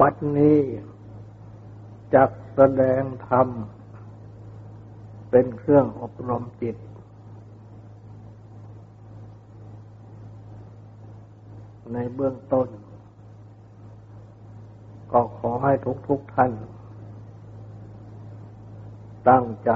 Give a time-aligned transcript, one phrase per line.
[0.00, 0.58] บัดนี้
[2.14, 3.48] จักแสดงธรรม
[5.30, 6.76] เป็นเครื่องอบรมจิต
[11.92, 12.68] ในเบื้องต้น
[15.12, 16.52] ก็ขอให้ทุกทุกท่าน
[19.28, 19.70] ตั้งใจ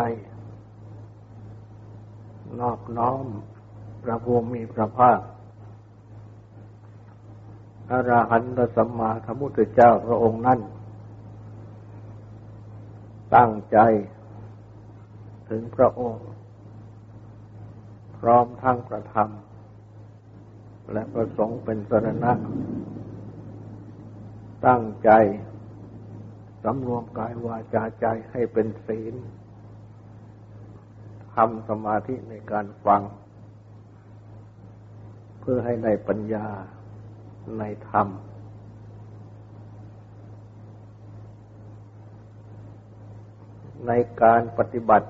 [2.60, 3.26] นอบน้อม
[4.02, 5.20] พระภูมิพระภาค
[7.90, 10.60] อรหันตสัมมาสัมพุทธเจ้าพระองค์นั้น
[13.34, 13.78] ตั้งใจ
[15.48, 16.26] ถึงพระองค์
[18.18, 19.30] พร้อมทั้งประธรรม
[20.92, 22.32] และประสงค์เป็นสรณะ
[24.66, 25.10] ตั้งใจ
[26.64, 29.14] สำรวมกายวาจาใจให้เป็นศีล
[31.34, 33.02] ทำสมาธิในการฟัง
[35.40, 36.46] เพื่อให้ในปัญญา
[37.58, 38.08] ในธรรม
[43.86, 45.08] ในการปฏิบัติ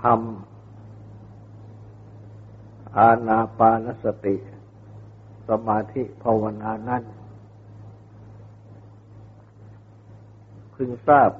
[0.00, 0.20] ธรรม
[2.96, 4.36] อาณาปานสติ
[5.48, 7.02] สมาธิภาวนานั้น
[10.74, 11.30] พึงทราบ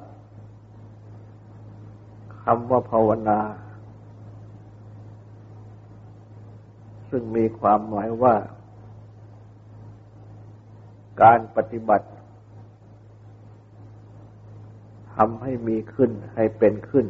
[2.42, 3.40] คำว่าภาวนา
[7.10, 8.34] ซึ่งมีความหมายว่า
[11.22, 12.08] การปฏิบัติ
[15.14, 17.06] ทำให้มีขึ้นให้เป็นขึ้น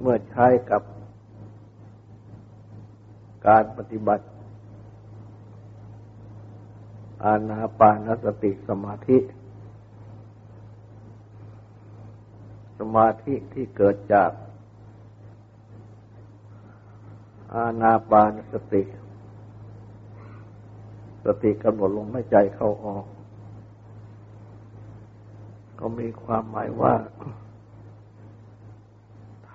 [0.00, 0.82] เมื่อใช้กับ
[3.48, 4.26] การปฏิบัติ
[7.24, 9.18] อานาปานสติสมาธิ
[12.78, 14.30] สมาธิที่เกิดจาก
[17.56, 18.82] อาณาปานสติ
[21.24, 23.06] สติกำหนดลมหายใจเข้าออก
[25.78, 26.94] ก็มีความหมายว่า
[29.52, 29.54] ท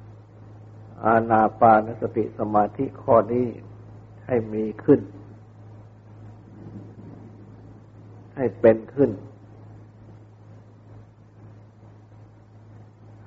[0.00, 3.46] ำอาณาปานสติสมาธิข้อนี้
[4.26, 5.00] ให้มีขึ้น
[8.36, 9.10] ให้เป็นขึ้น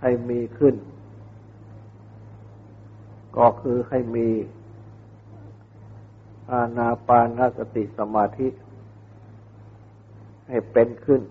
[0.02, 0.76] ให้มีขึ้น
[3.38, 4.30] ก็คือให้มี
[6.52, 8.48] อาณาปานสติสมาธิ
[10.48, 11.22] ให้เป็นขึ้น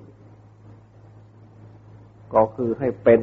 [2.35, 3.21] ก็คือให้เป็น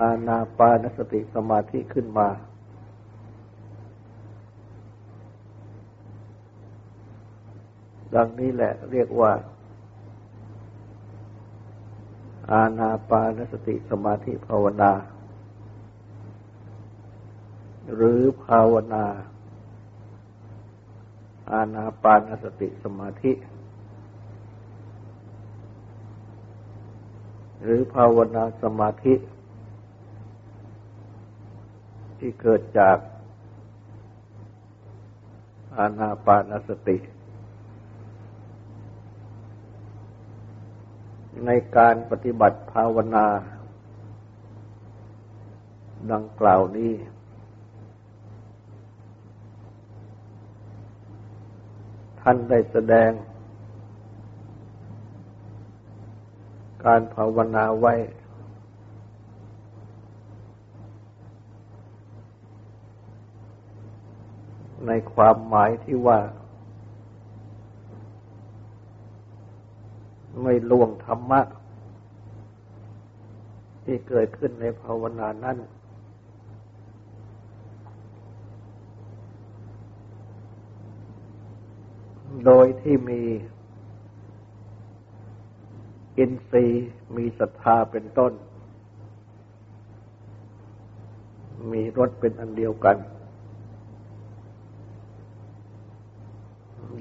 [0.00, 2.28] อาณาปานสติสมาธิขึ้นมา
[8.14, 9.32] ดังนี้แหละเรียกว่า
[12.52, 14.92] อาณาปานสติสมาธิภาวนา
[17.94, 19.06] หรือภาวนา
[21.52, 23.32] อาณาปานสติสมาธิ
[27.62, 29.14] หรือภาวนาสมาธิ
[32.18, 32.98] ที่เกิดจาก
[35.78, 36.98] อาณาปานสติ
[41.46, 43.26] ในการปฏิบัติภาวนา
[46.12, 46.92] ดังกล่าวนี้
[52.22, 53.10] ท่านได้แสดง
[56.84, 57.94] การภาวนาไว้
[64.86, 66.20] ในความหมายที่ว่า
[70.42, 71.40] ไม่ล่วงธรรมะ
[73.84, 75.56] ที่เกิดขึ้นในภาวนานั้น
[82.46, 83.22] โดยที่มี
[86.18, 88.32] อินทรีย์มีศรัทธาเป็นต้น
[91.72, 92.96] มีรสเป็นอันเดียวกัน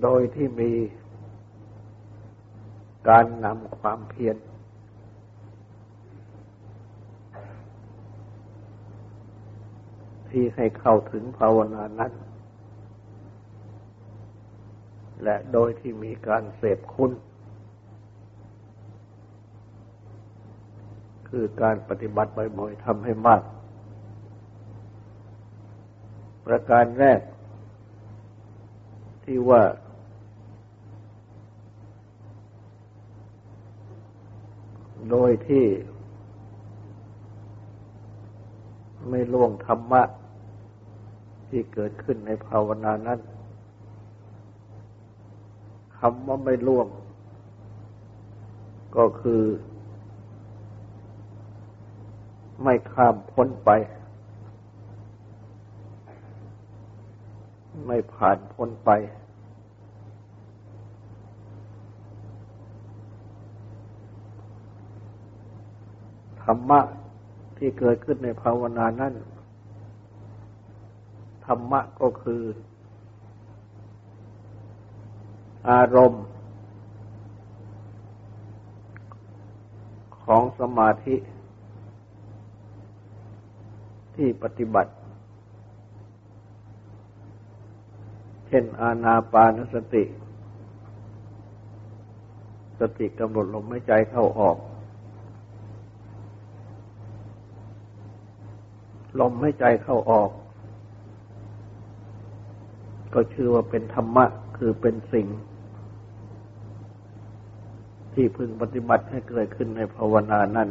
[0.01, 0.71] โดยที่มี
[3.09, 4.37] การนำความเพียร
[10.29, 12.13] ที่ให้เข้าถึงภาวนานั้น
[15.23, 17.11] และโดยที่มีการเสพคุณ
[21.29, 23.41] คือการปฏิบัติบ่อยๆทำให้มาก
[26.45, 27.21] ประการแรก
[29.23, 29.61] ที่ว่า
[35.09, 35.65] โดยที่
[39.09, 40.03] ไม่ล่วงธรรมะ
[41.49, 43.19] ที่เกิดขึ้นในภาวนานั้น
[46.03, 46.87] คำว่าไม่ล่วง
[48.97, 49.43] ก็คือ
[52.63, 53.69] ไม่ข้ามพ้นไป
[57.87, 58.89] ไม่ผ่านพ้นไป
[66.43, 66.79] ธรรมะ
[67.57, 69.13] ที่เกิดขึ้นในภาวนานั้น
[71.45, 72.41] ธรรมะก็คือ
[75.69, 76.25] อารมณ์
[80.25, 81.15] ของสมาธิ
[84.15, 84.93] ที่ปฏิบัติ
[88.47, 90.03] เช่นอาณาปานสติ
[92.79, 94.57] สติกำหนดลมหายใจเข้าออก
[99.19, 100.29] ลมไม่ใจเข้าออก
[103.13, 104.25] ก็ชื่อว่าเป็นธรรมะ
[104.57, 105.27] คือเป็นสิ่ง
[108.13, 110.69] ที่พึงปฏิบัติให้เกิดขึ้นในภาวนานั้น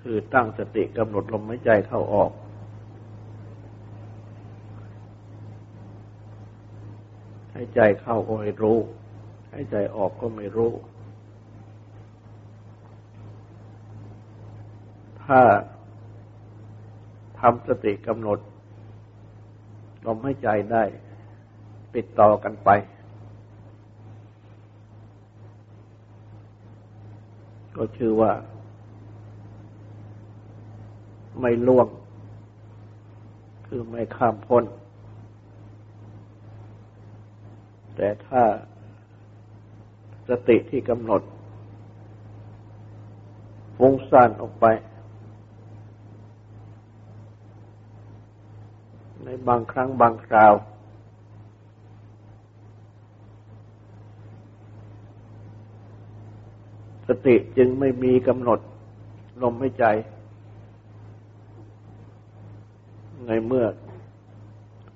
[0.00, 2.30] คือตั้งสติกำหนดลมหายใจเข้าออก
[7.52, 8.78] ให้ใจเข้าก็ไม่รู้
[9.52, 10.72] ให้ใจออกก็ไม่รู้
[15.24, 15.40] ถ้า
[17.40, 18.38] ทำสติกำหนด
[20.06, 20.84] ลมหายใจได้
[21.96, 22.70] ติดต่อกันไป
[27.76, 28.32] ก็ชื่อว่า
[31.40, 31.88] ไม่ล่วง
[33.66, 34.64] คือไม่ข้ามพ้น
[37.96, 38.42] แต่ถ้า
[40.28, 41.22] สติที่กำหนด
[43.76, 44.66] ฟุ้งซ่านออกไป
[49.24, 50.52] ในบางครั้งบางคราว
[57.08, 58.60] สติจึงไม่มีกำหนด
[59.42, 59.84] ลมหายใจ
[63.26, 63.64] ในเมื่อ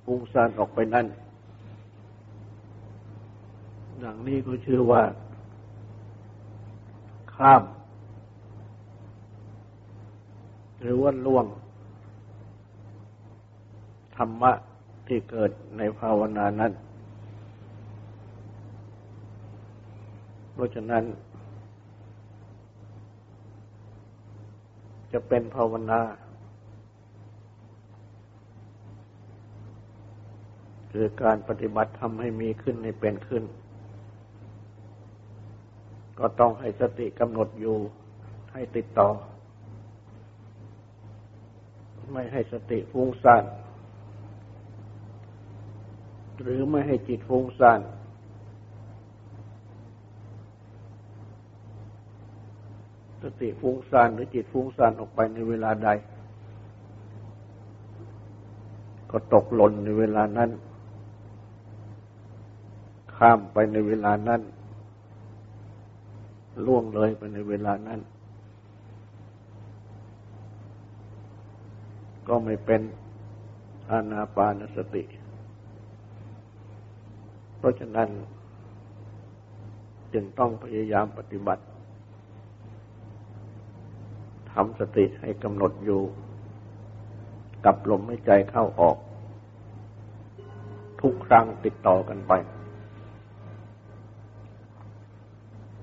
[0.05, 1.07] ฟุ้งซ่านออกไปนั่น
[4.03, 5.03] ดังนี้ก็ชื่อว่า
[7.35, 7.63] ข้าม
[10.81, 11.47] หรือว่าล่วง
[14.17, 14.53] ธรรมะ
[15.07, 16.73] ที่เกิดในภาวนานั้น
[20.53, 21.05] เพราะฉะนั้น
[25.19, 26.01] จะเป็นภาวนา
[30.93, 33.45] คือการปฏิบัติทำให้มีขึ้นในเป็นขึ้น
[36.19, 37.77] ก็ต้องให้สติกำหนดอยู่
[38.53, 39.09] ให้ติดต่อ
[42.13, 43.45] ไม่ให้สติฟุ้งซ่าน
[46.41, 47.81] หรือไม่ให้จิตฟุ้งซ่าน
[53.23, 55.89] สติฟุ้งซ่านหรือจิตฟุ้งซ่านออกไปในเวลาใด
[59.11, 60.51] ก็ตกหล่นในเวลานั้น
[63.17, 64.41] ข้ามไปในเวลานั้น
[66.67, 68.01] ล่วงเลยไปในเวลานั้น
[72.29, 72.83] ก็ไม่เป็น
[73.91, 75.05] อานาปานสติ
[77.59, 78.09] เพราะฉะนั้น
[80.13, 81.63] จึงต้องพยายามปฏิบัติ
[84.57, 86.03] ทำสติให้กำหนดอยู่
[87.65, 88.97] กับลมหายใจเข้าออก
[91.01, 92.33] ทุกครั้งติดต่อกันไป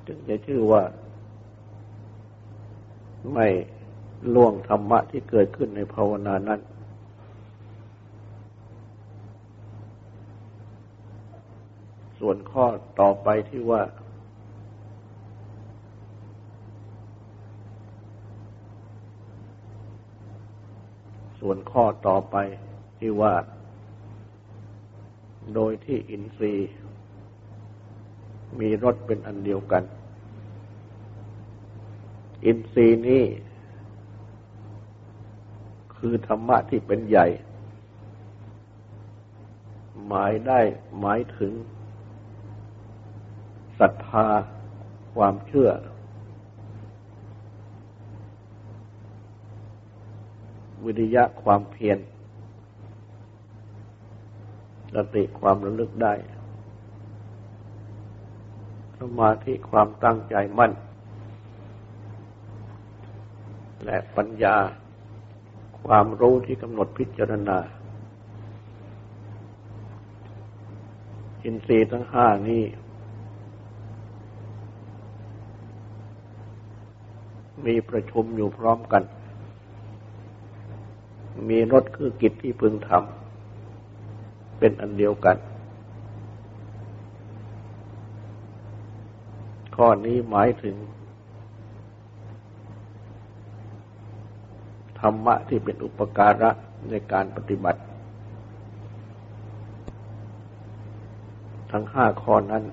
[0.08, 0.84] จึงจะชื่อว่า
[3.34, 3.48] ไม่
[4.34, 6.62] ล่วงธรรมะที่เกิดขึ้นในภาวนานั้น
[12.20, 12.66] ส่วนข้อ
[13.02, 13.82] ต่อไปที่ว่า
[21.46, 22.36] ส่วนข้อต่อไป
[23.00, 23.34] ที่ว่า
[25.54, 26.72] โดยที่อินทรีย์
[28.60, 29.84] มีรสเป็นอันเดียวกัน
[32.46, 33.24] อินทรีย์นี้
[35.98, 37.28] คือธรรมะที่เป็นใหญ่
[40.06, 40.60] หมายได้
[41.00, 41.54] หมายถึง
[43.80, 44.28] ศรัทธา
[45.16, 45.70] ความเชื่อ
[50.86, 52.00] วิริยะความเพียร
[54.94, 56.14] สติความระลึกได้
[59.00, 60.72] สมาธิความตั้งใจมั่น
[63.86, 64.56] และปัญญา
[65.88, 67.58] ความรู้ที่กำหนดพิจารณา
[71.44, 72.64] อินทรีย์ทั้งห้านี้
[77.66, 79.04] มีประชุมอยู่พร้อมกัน
[81.50, 85.38] มีรถคือกิจที่พึงทำเป็นอันเดียวกัน
[89.76, 90.76] ข้อนี้หมายถึง
[95.00, 96.50] ธรรมะที่เป็นอุปการะ
[96.90, 97.82] ในการปฏิบัติ
[101.72, 102.64] ทั้งห้าข้อนั้น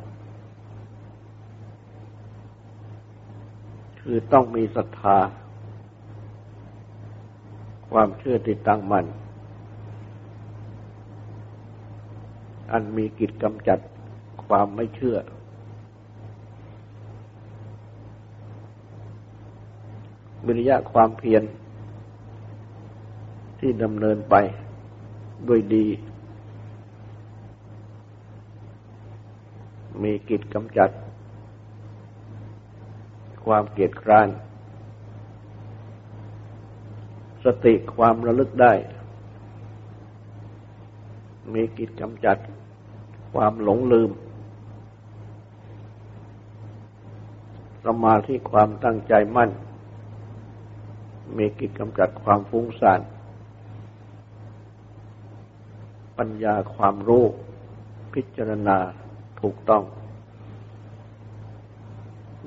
[4.01, 5.19] คือต้องมีศรัทธา
[7.93, 9.07] ความเชื่อติดตั้งมัน่น
[12.73, 13.79] อันมีกิจกำจัด
[14.47, 15.17] ความไม่เชื่อ
[20.47, 21.43] วิริยะความเพียร
[23.59, 24.35] ที่ดำเนินไป
[25.49, 25.87] ด้วยดี
[30.03, 30.91] มีกิจกำจัด
[33.45, 34.29] ความเกียดคร้าน
[37.45, 38.73] สติความระลึกได้
[41.55, 42.39] มีกิจกำจัด
[43.33, 44.11] ความหลงลืม
[47.85, 49.51] สมาธิความตั้งใจมั่น
[51.37, 53.01] มีกิจกำจัดความฟุ้งซ่าน
[56.19, 57.25] ปัญญาความรู้
[58.15, 58.79] พิจารณา
[59.41, 59.83] ถูกต้อง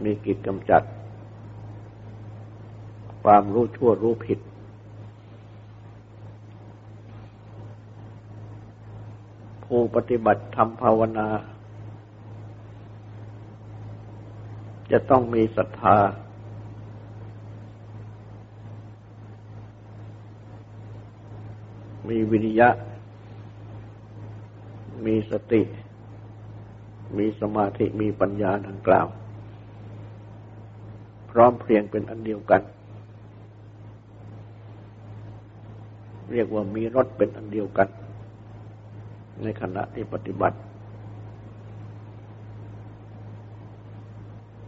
[0.03, 0.83] มีกิจกำจัด
[3.23, 4.39] ความรู้ชั่วรู้ผิด
[9.75, 11.27] ผู้ปฏิบัติทำภาวนา
[14.91, 15.97] จะต้องมีศรัทธา
[22.09, 22.69] มีวิริยะ
[25.05, 25.61] มีสติ
[27.17, 29.07] มีสมาธิ มีปัญญาดังกล่าว
[31.31, 32.61] พร้อมเพรียงเป็นอันเดียวกัน
[36.31, 37.89] เรียกว่ามีรถเป็นอันเดียวกัน
[39.41, 40.57] ในขณะที่ปฏิบัติ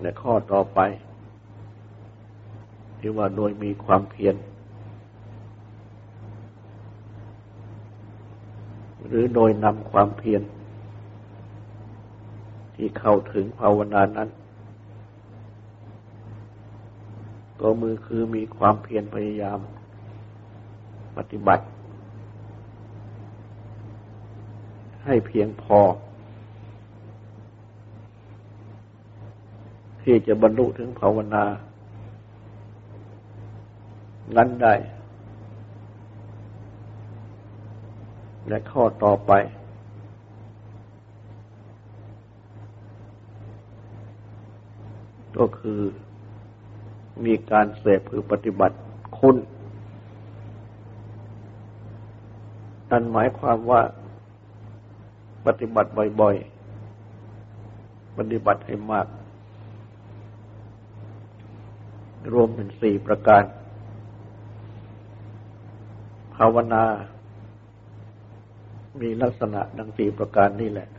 [0.02, 0.80] ในข้อต่อไป
[3.00, 4.36] ที่ว่าโดยมีความเพียร
[9.08, 10.42] หรือโดยนำความเพียร
[12.76, 14.30] ที่เข้าถึงภาวนานั้น
[17.62, 19.60] ก็มือคือมีความเพียรพยายาม
[21.18, 21.66] ปฏิบัติ
[25.06, 25.80] ให้เพียงพอ
[30.02, 31.46] ที่จะบรรลุถึงภาวนา
[34.36, 34.74] นั้นได้
[38.48, 39.32] และข้อต่อไป
[45.38, 45.82] ก็คือ
[47.26, 48.78] มีการเสพคือปฏิบัติ
[49.18, 49.38] คุณ
[52.90, 53.82] นั่นหมายความว่า
[55.46, 55.90] ปฏิบัติ
[56.22, 59.08] บ่อยๆ ปฏิบัติให้มาก
[62.34, 63.44] รวมเป็นสี่ประการ
[66.36, 66.84] ภาวนา
[69.02, 70.90] มีลักษณะดังสี่ประการนี่แหละ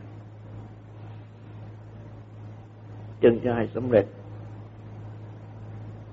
[3.23, 4.05] จึงจะให้สำเร็จ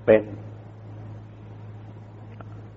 [0.06, 0.22] เป็น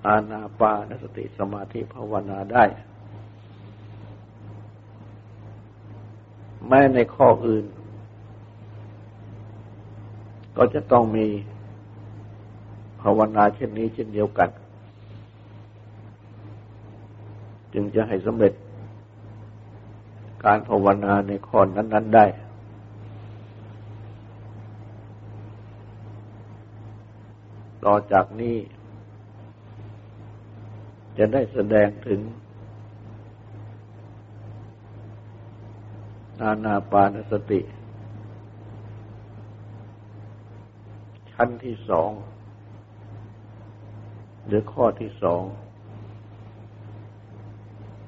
[0.08, 2.64] อาณาปานสติสมาธิภาวนาได้
[6.68, 7.66] แม้ในข้ออื่น
[10.58, 11.26] ก็จะต้องมี
[13.02, 14.50] ภาวนาเช่นนี้เช่นเดียวกัน
[17.74, 18.54] จึงจะให้สำเร็จ
[20.46, 22.26] การภาวนาในข้อนั้น ๆได้
[27.86, 28.56] ต่อจากนี้
[31.18, 32.20] จะได้แสดงถึง
[36.40, 37.62] นานาปานสติ
[41.32, 42.12] ชั้นที่สอง
[44.46, 45.44] หรือข้อที่สอง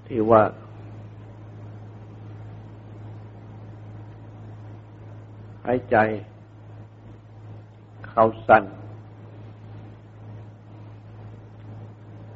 [0.08, 0.44] ที่ว่า
[5.66, 5.98] หายใจ
[8.10, 8.64] เข้าสั้น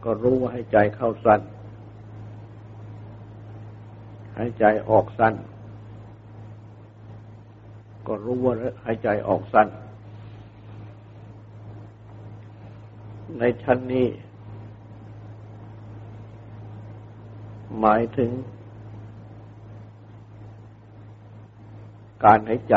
[0.04, 1.42] ก็รู้ว่าหายใจเข้าสั้น
[4.38, 5.34] หายใจออกสั้น
[8.08, 8.54] ก็รู้ว่า
[8.86, 9.68] หายใจออกสั้น
[13.40, 14.08] ในชั้นนี้
[17.80, 18.32] หมายถึง
[22.24, 22.76] การหายใจ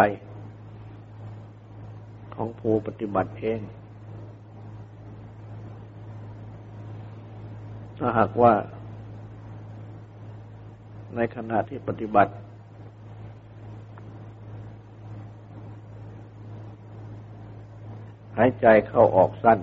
[2.35, 3.61] ของผู้ปฏิบัติเอง
[7.99, 8.53] ถ้าหากว่า
[11.17, 12.33] ในขณะที่ปฏิบัติ
[18.37, 19.59] หายใจเข้าออกสั้น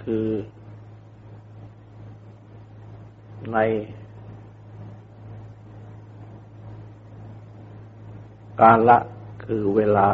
[0.00, 0.28] คือ
[3.52, 3.58] ใน
[8.60, 8.98] กาละ
[9.44, 10.08] คือเวลา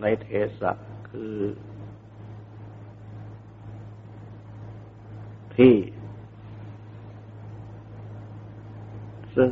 [0.00, 0.26] ในเท
[0.60, 0.72] สะ
[1.10, 1.34] คือ
[5.56, 5.74] ที่
[9.36, 9.50] ซึ่ง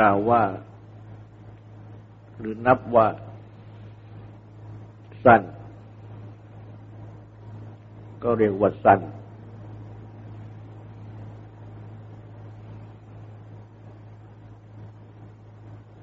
[0.00, 0.42] ล่าวว่า
[2.38, 3.06] หรือนับว่า
[5.24, 5.42] สั้น
[8.22, 9.00] ก็เรียกว่าสั้น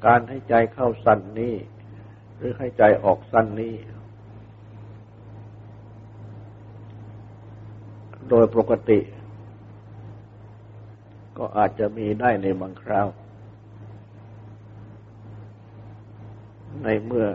[0.06, 1.56] การให้ใจเข้าสั้นนี้
[2.38, 3.74] หรือให้ใจออกสั้นนี้
[8.30, 9.00] โดยปกติ
[11.38, 13.08] ก็อาจจะมีได้ในบางคราว
[16.84, 17.28] ในเมื่อ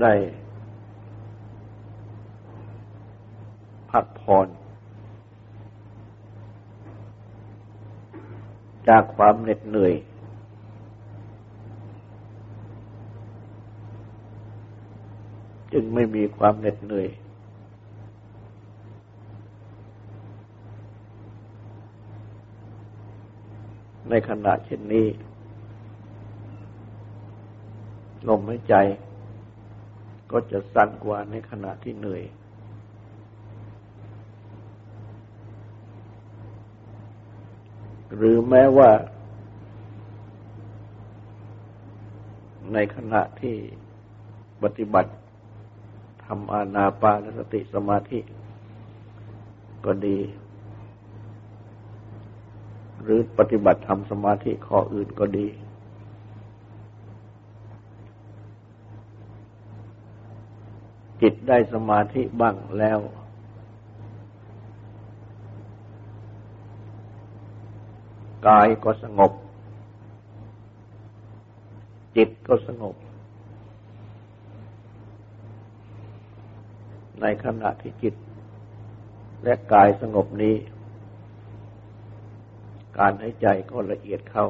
[0.00, 0.12] ได้
[3.90, 4.48] พักผ่อน
[8.88, 9.94] จากความเหน็ดเหนื่อย
[15.72, 17.08] จึงไม่มีความเหน็ดเหนื่อย
[24.08, 25.06] ในขณะเช่นนี้
[28.28, 28.74] ลมหายใจ
[30.30, 32.22] ก็จะสั้นกว่าในขณะที่เหนื่อย
[38.16, 38.90] หรือแม้ว่า
[42.72, 43.56] ในขณะที่
[44.62, 45.12] ปฏิบัติ
[46.24, 48.20] ทำอานาปานสติสมาธิ
[49.84, 50.18] ก็ดี
[53.02, 55.46] หรือปฏิบัติทำสมาธิข้ออื่นก็ดี
[61.22, 62.98] จิตได้สมาธิบ้างแล้ว
[68.48, 69.32] กายก็สงบ
[72.16, 72.96] จิตก็สงบ
[77.20, 78.14] ในขณะที่จิต
[79.42, 80.54] และกายสงบนี้
[82.98, 84.46] การหายใจก็ละเอียดเข้า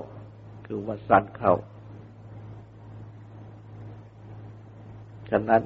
[0.66, 1.54] คือว่าสั้นเข้า
[5.30, 5.62] ฉะนั้น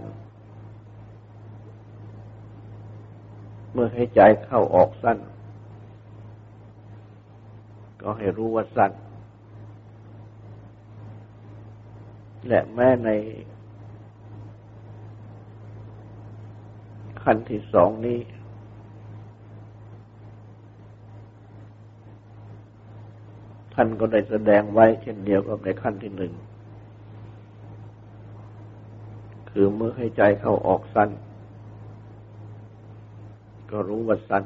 [3.79, 5.19] เมื่อให้ใจเข้าออกสั้น
[8.03, 8.93] ก็ให้รู้ว่าสั้น
[12.49, 13.11] และแม้ใน
[17.23, 18.19] ขั้นที่สองนี้
[23.75, 26.33] ท่านก็ได้แสดงไว้ เช่นเดียวกับในขั้นที่หนึ่ง
[29.51, 31.11] คือเมื่อให้ใจเข้าออกสั้น
[33.71, 34.45] ก็รู้ว่าสั้น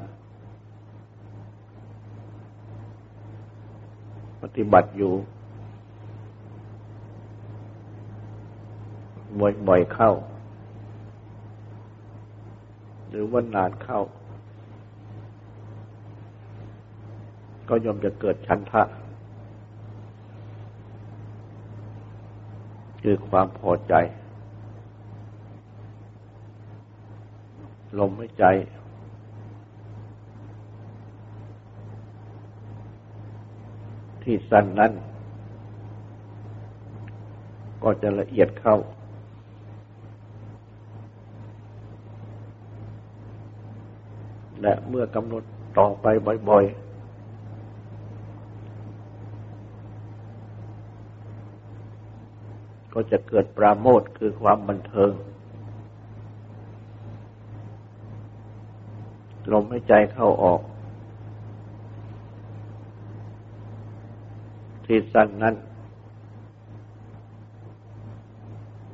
[4.41, 5.13] ปฏิบัติอยู่
[9.67, 10.11] บ่อยๆเข้า
[13.09, 13.99] หรือว่านานเข้า
[17.69, 18.83] ก็ย่อมจะเกิดชันทะ
[23.01, 23.93] คือความพอใจ
[27.97, 28.45] ลมหายใจ
[34.23, 34.91] ที่สั้นนั้น
[37.83, 38.77] ก็จะละเอียดเข้า
[44.61, 45.43] และเมื่อกำหนด
[45.77, 46.05] ต่อไป
[46.49, 46.91] บ่อย ๆ
[52.93, 55.11] ก็จะเกิดปราโมทคือความบันเทิง
[59.51, 60.61] ลมหายใจเข้าออก
[64.91, 65.55] ที่สั้นนั้น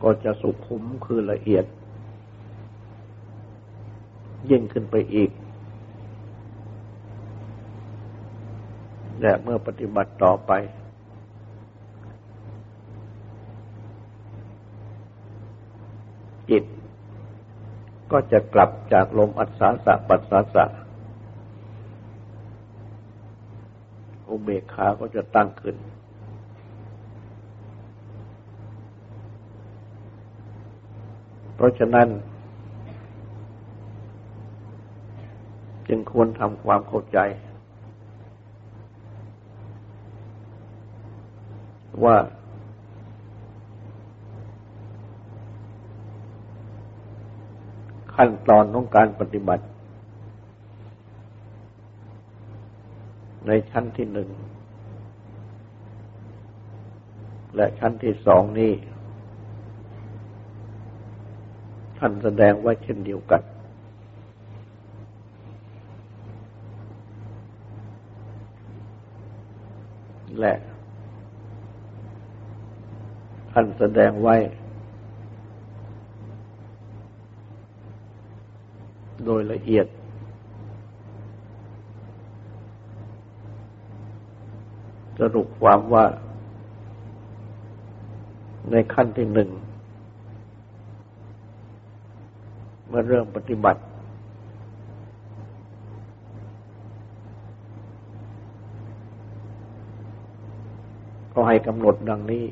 [0.04, 1.66] ก็จะสุขุมคือละเอียด
[4.50, 5.32] ยิ่งขึ้นไปอีก
[9.22, 10.52] และเมื่อปฏิบัติต่อไป
[16.50, 16.64] จิต
[18.12, 20.66] ก็จะกลับจากลมอัศสาสะปัสสาสะ
[24.32, 25.76] อุ เบกขาก็จะตั้งขึ้น
[31.56, 32.08] เพราะฉะนั้น
[35.88, 37.20] จึงควรทำความเข้าใจ
[42.04, 42.18] ว่า
[48.16, 49.66] ขั้นตอนของการปฏิบัติ
[53.48, 54.30] ในชั้นที่หนึ่ง
[57.56, 58.74] และชั้นที่สองนี้
[61.98, 63.42] ท่านแสดงไว้เช่นเดียวกัน
[70.40, 70.54] และ
[73.52, 74.36] ท่านแสดงไว้
[79.26, 79.88] โดยละเอียด
[85.36, 86.06] รุปความว่า
[88.72, 89.50] ในขั้นที่หนึ่ง
[92.88, 93.82] เมื่อเริ่มปฏิบัติ
[101.34, 102.46] ก็ให้กำหนดดังนี้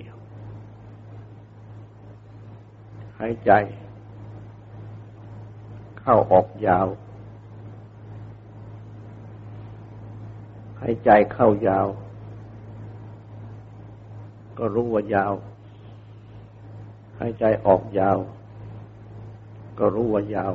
[3.20, 3.52] หายใจ
[6.00, 6.88] เข้าออกยาว
[10.82, 11.88] หายใจเข้ายาว
[14.58, 15.34] ก็รู้ว่ายาว
[17.20, 18.18] หายใจออกยาว
[19.80, 20.54] ก็รู้ว่ายาว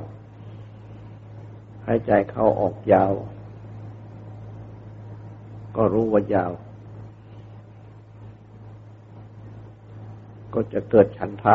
[1.86, 3.12] หายใจเข้าออกยาว
[5.76, 6.52] ก็รู้ว่ายาว
[10.54, 11.54] ก็จะเกิดฉันทะ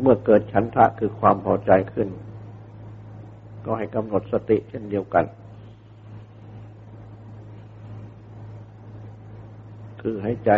[0.00, 2.08] เมื่อเกิดฉันทะคือความพอใจขึ้น
[3.64, 5.24] ก็ให้กำหนดสติเช่นเดียวกัน
[10.04, 10.52] คือให้ใจ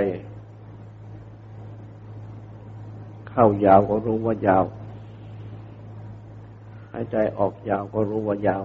[3.30, 4.64] เข้ายาวก็รู้ว่ายาว
[6.92, 8.64] หายใจออกยาวก็รู้ว่ายาว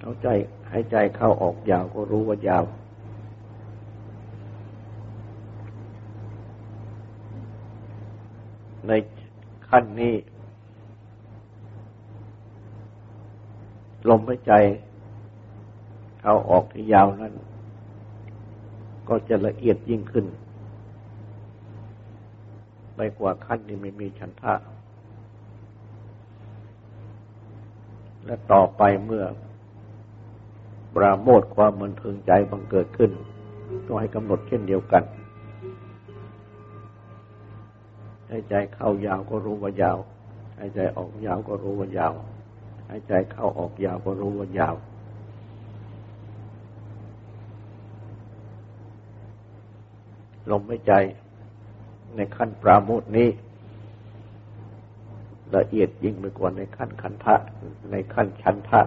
[0.00, 0.28] เอาใจ
[0.70, 2.64] หายใจเข้าออกยาวก็รู้ว่ายาว
[8.86, 8.92] ใน
[9.68, 10.14] ขั้นนี้
[14.08, 14.52] ลมหายใจ
[16.20, 17.34] เข้าออกที่ยาวนั้น
[19.10, 20.26] ก็จะละเอียดยิ่งขึ้น
[22.94, 24.54] ไปกว่าขั้นที่ไม่มีฉันทะ
[28.24, 29.24] และต่อไปเมื่อ
[30.94, 33.10] ปราโมทความมันเทิงใจบังเกิดขึ้น
[33.86, 35.02] ก็ให้กำหนดเช่นเดียวกัน
[38.28, 39.98] ให้ใจเข้ายาวก็รู้ว่ายาว
[40.56, 42.14] ให้ใจออกยาวก็รู้ว่ายาว
[42.88, 44.74] ให้ใจเข้าออกยาวก็รู้ว่ายาว
[50.50, 50.92] ลมหายใจ
[52.16, 53.28] ในขั้นปราโมทนี้
[55.56, 57.36] ละเอียดยิ่งไปกว่าในขั้นขันทะ
[57.90, 58.80] ในขั้นชันทะ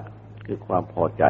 [0.45, 1.23] คือความพอใจ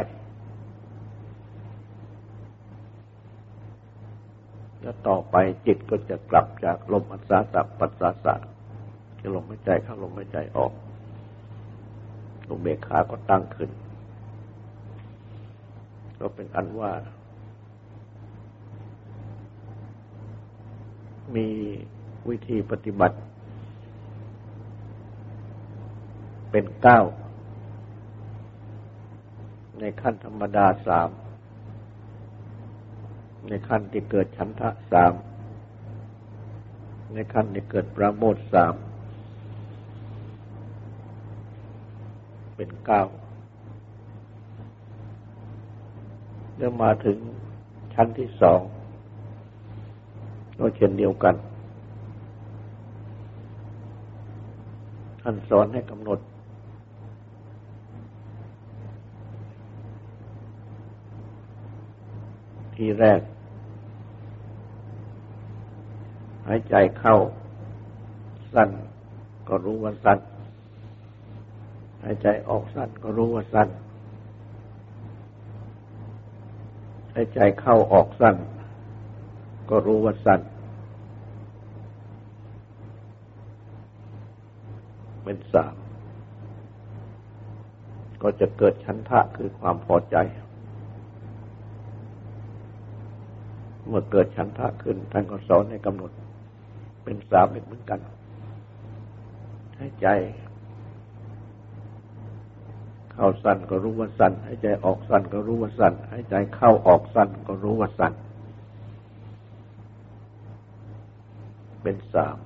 [4.82, 8.36] แล้วต่อไปจิตก็จะกลับจากลมอัศสะปัสสาสะ
[9.20, 10.72] คือลมหายใจเข้าลมหายใจออก
[12.50, 13.70] ลมเบกขาก็ตั้งขึ้น
[16.20, 16.92] ก็เป็นอันว่า
[21.36, 21.48] มี
[22.30, 23.18] วิธีปฏิบัติ
[26.52, 27.00] เป็นเก้า
[29.80, 31.10] ในขั้นธรรมดาสาม
[33.48, 35.14] ในขั้นที่เกิดฉันทะสาม
[37.14, 38.76] ในขั้นที่เกิดประโมทสาม
[42.56, 43.04] เป็นเก้า
[46.56, 47.18] เมื่อมาถึง
[47.94, 48.62] ชั้นที่สอง
[50.60, 51.36] ก็เช่นเดียวกัน
[55.22, 56.20] ท่านสอนให้กำหนด
[62.76, 63.22] ทีแรก
[66.48, 67.16] หายใจเข้า
[68.54, 68.70] สั้น
[69.48, 70.20] ก็รู้ว่าสั้น
[72.04, 73.70] หายใจออกสั้นก็รู้ว่าสั้น
[77.14, 78.36] หายใจเข้าออกสั้น
[79.76, 80.42] ก็รู้ว่าสั้น
[85.24, 85.76] เป็นสาม
[88.22, 90.16] ก็จะเกิดชันทะคือความพอใจ
[93.88, 96.12] เมื่อเกิดชันทะขึ้นท่านก็สอนให้กำหนด
[97.04, 98.00] เป็นสามเหมือนกัน
[99.78, 100.08] ให้ใจ
[103.14, 108.14] เข้าสั้นก็รู้ว่าสั้นให้ใจออกสั้นก็รู้ว่าสั้นให้ใจเข้าออกสั้นก็รู้ว่าสั้น
[111.84, 112.38] เป็นสาม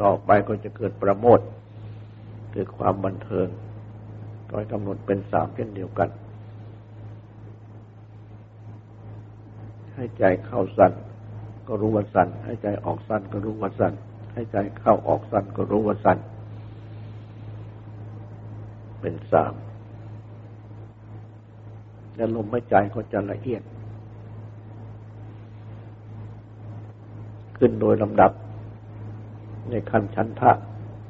[0.00, 1.40] ต่อไปก็จะเกิดประโมท
[2.52, 3.48] คือความบันเทิง
[4.48, 6.08] โดยกำหนดเป็นสามเช่นเดียวกัน
[9.94, 10.92] ให้ใจเข้าสั้น
[11.68, 13.92] ก็รู้ว่าสั้นให้ใจออกสั้นก็รู้ว่าสั้น
[14.32, 16.18] ให้ใจเข้าออกสั้นก็รู้ว่าสั้น
[19.00, 19.54] เป็นสาม
[22.16, 23.62] แล้วลมหายใจก็จะละเอียด
[27.58, 28.32] ขึ้นโดยลำดับ
[29.70, 30.52] ในขั้นชั้นทะ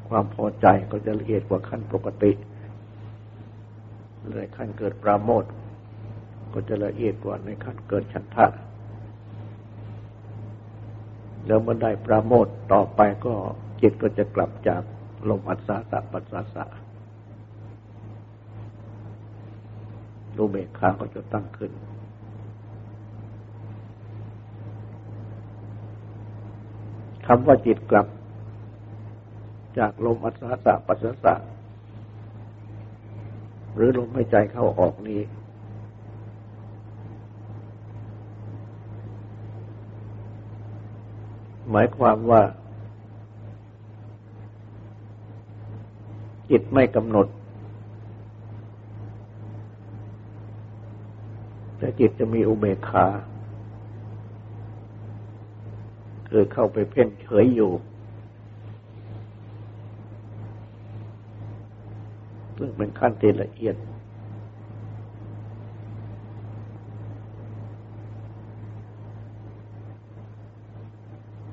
[0.08, 2.32] ความพอใจก็จะละเอียดกว่าขั้นปกติ
[4.36, 5.44] ในขั้นเกิดปราโมท
[6.52, 8.46] ก็จะละเอียดกว่าในขั้นเกิดชันทะ
[11.46, 13.34] แล้วเมื่อได้ปราโมทต่อไปก็
[13.82, 14.82] จิตก็จะกลับจาก
[15.28, 16.64] ลมอัศสะปัสสะสะ
[20.36, 21.72] รูเบกขาก็จะตั้งขึ้น
[27.26, 28.06] คำว่าจิตกลับ
[29.78, 30.34] จากลมอัศ
[30.64, 31.34] สะปัสสะ
[33.74, 35.20] หรือลมหายใจเข้าออกนี้
[41.70, 42.42] หมายความว่า
[46.50, 47.26] จิตไม่กำหนด
[51.78, 53.06] แต่จิตจะมีอุเบกขา
[56.38, 57.70] คือเข้าไปเพ่งเฉยอยู่
[62.58, 63.76] ซึ่งเป็นขั้นที่ละเอียด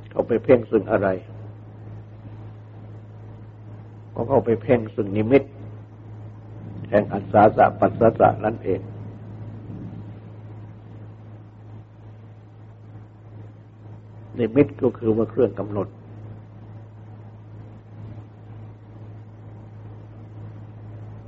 [0.09, 1.07] เข้าไปเพ่งซึ่งอะไร
[4.13, 5.43] ก็เข้าไปเพ่งซึ่งนิมิต
[6.89, 8.81] แห่งอัศาสะปัสสะนั่นเอง
[14.43, 15.87] นิมิตก็คือว่าเครื่องกำหนด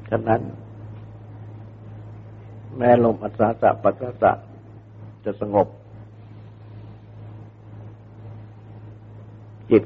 [0.09, 0.41] ฉะนั้น
[2.77, 4.31] แม้ลมอัศสะปัสสะ
[5.25, 5.67] จะสงบ
[9.71, 9.83] จิต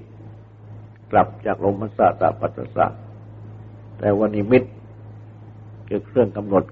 [1.12, 2.86] กลับจากลมอัศสะปัสสะ
[3.98, 4.63] แต่วันนิมิต
[5.88, 6.63] คือเครื่องกำหนด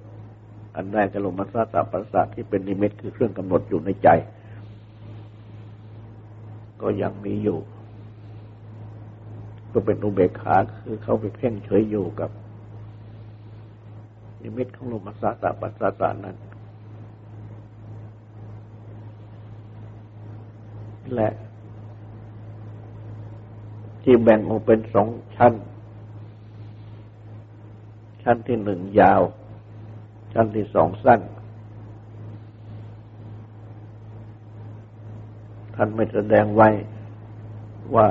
[0.75, 4.09] อันแรกจะลมอัศสะปัสสะที่เป็นนิมิตคือเครื่องกำหนดอยู่ในใจ
[6.81, 7.59] ก็ยังมีอยู่
[9.73, 12.29] ก็เป็นอุเบกขาคือเขาไปเพ่งเฉยอยู่กับ
[14.41, 16.37] นิมิตของลมัสาตาปัสสาตานั้น
[21.15, 21.29] และ
[24.03, 25.53] ที่แบ่งออกเป็นสองชั้น
[28.23, 29.21] ชั้นที่หนึ่งยาว
[30.33, 31.19] ชั้นที่สองสั้น
[35.77, 36.69] ท่านไม่แสดงไว้
[37.95, 38.07] ว่า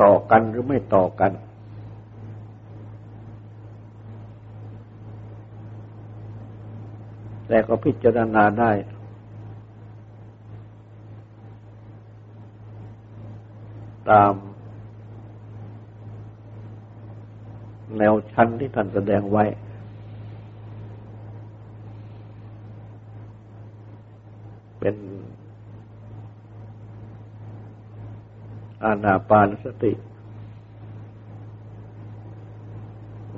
[0.00, 1.32] ต่อกันหรือไม่ต่อกัน
[7.48, 8.72] แต่ก็พิจารณาได้
[14.10, 14.32] ตาม
[17.98, 19.44] แนวชั้นที่ท่านแสดงไว้
[24.86, 25.00] เป็น
[28.84, 29.92] อานาปานสติ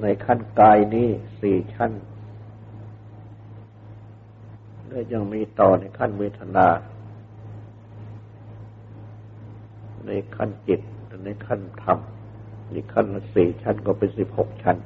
[0.00, 1.09] ในขั้นกายนี้
[1.40, 1.92] สี่ชั้น
[4.88, 6.66] และยังมีต่อในขั้นเวทนา
[10.06, 10.80] ในขั้นจิต
[11.24, 11.98] ในขั้นธรรม
[12.70, 14.76] ในขั้นสี่ชั้นก็เป็นสิบหกชั้น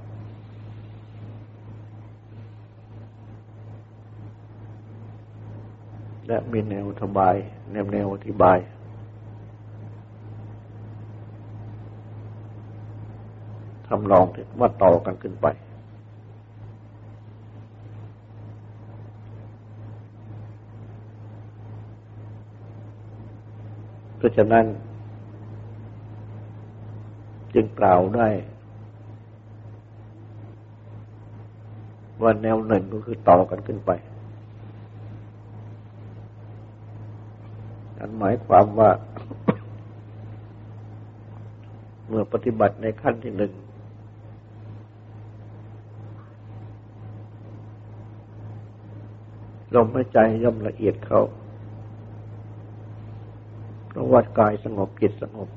[6.31, 7.35] และมีแนวทบาย
[7.73, 8.59] แนวแนวอธิบาย
[13.87, 14.25] ทำลอง
[14.59, 15.47] ว่าต่อกันขึ้นไป
[24.17, 24.65] เพราะฉะนั้น
[27.55, 28.29] จึงกล่าวได้
[32.23, 33.93] ว่าแนวหนึ่งก็คือต่อกันขึ้นไป
[38.03, 38.91] นั่นหมายความว่า
[42.09, 43.53] เมื่อปฏิบัติในขั้นที่หนึ่ง
[49.75, 51.23] ลมหายใจย่อมละเอียดเข้า
[53.89, 55.49] เพราะวัดกายสงบจิตสงบ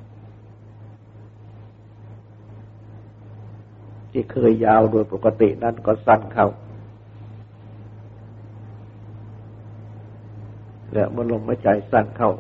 [4.11, 6.47] ที่เคยยาวโดยปกตินั้นก็สั้นเข้า
[10.93, 12.31] และเมื่อลมหายใจสั้นเข้า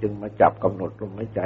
[0.00, 1.40] จึงมาจับกำหนดลมหายใจ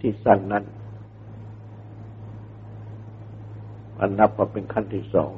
[0.00, 0.64] ที่สั้นนั้น
[4.00, 5.32] อันนับว่าเป็นขั้นที่สอง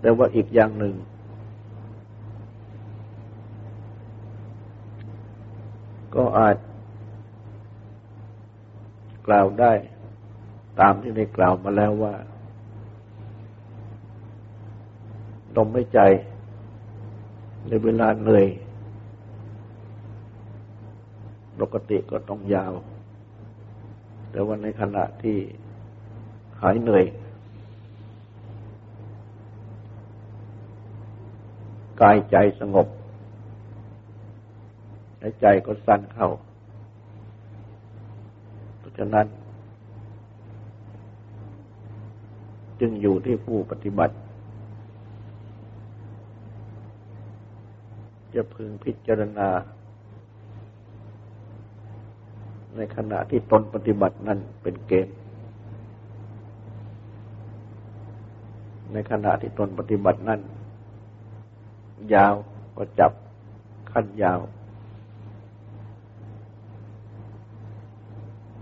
[0.00, 0.94] แต่ว่าอีกอย่างหนึ่ง
[6.14, 6.56] ก็อาจ
[9.28, 9.72] กล่าวได้
[10.80, 12.14] ตามที่ได้กล่าวมาแล้วว่า
[15.56, 16.00] ลมหายใจ
[17.68, 18.46] ในเวลาเหนื่อย
[21.60, 22.72] ปกติก็ต้องยาว
[24.30, 25.38] แต่ว่าในขณะที่
[26.60, 27.04] หายเหนื่อย
[32.00, 32.88] กายใจสงบ
[35.18, 36.28] และใจก็สั้นเข้า
[38.98, 39.26] ฉะนั้น
[42.80, 44.14] จึงอยู่ที่ผู้ปฏิบัติ
[48.34, 49.48] จะพึงพิจารณา
[52.76, 55.16] ในขณะที่ตนปฏิบัตินั้นเป็นเกณฑ์
[58.92, 60.40] ในขณะที่ตนปฏิบัตินั้น
[62.14, 62.34] ยาว
[62.78, 63.12] ก็จับ
[63.92, 64.38] ขั้นยาว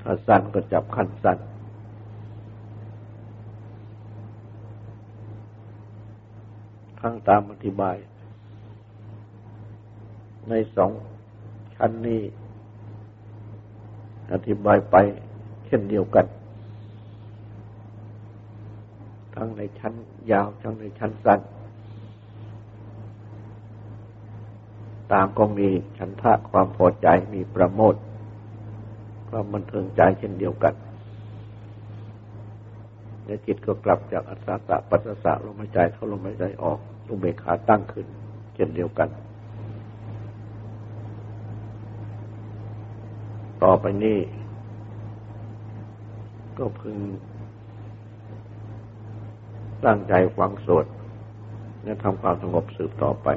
[0.08, 1.38] ถ้าสั้นก็จับขั้นสั้น
[7.00, 7.96] ทั้งตามอธิบาย
[10.48, 10.90] ในสอง
[11.74, 12.22] ชั้นนี้
[14.32, 14.96] อธิบายไป
[15.66, 16.26] เช่นเดียวกัน
[19.34, 19.94] ทั้งในชั้น
[20.30, 21.40] ยาว ทั้งในชั้นสั้น
[25.12, 27.96] ตามก็มีฉันทะความพอใจมีประโมท
[29.36, 30.74] ความบันเทิงใจเช่นเดียวกัน
[33.26, 38.06] ในจิตก็กลับจากอัศตะปัสสะลมหายใจเข้าลมหายใจออกลุเบขาตั้งขึ้น
[38.54, 39.08] เช่นเดียวกัน
[43.62, 44.18] ต่อไปนี้
[46.58, 46.96] ก็พึง
[49.84, 50.86] ตั้งใจฟังสวด
[51.84, 53.28] และทำความสงบสืบต่อไป